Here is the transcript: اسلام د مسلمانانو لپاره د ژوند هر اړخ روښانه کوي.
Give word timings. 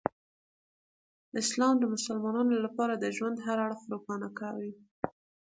اسلام 1.41 1.75
د 1.79 1.83
مسلمانانو 1.93 2.55
لپاره 2.65 2.93
د 2.97 3.05
ژوند 3.17 3.37
هر 3.45 3.57
اړخ 3.65 3.81
روښانه 3.93 4.29
کوي. 4.39 4.71